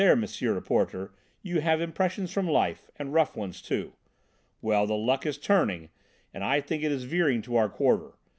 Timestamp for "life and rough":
2.47-3.35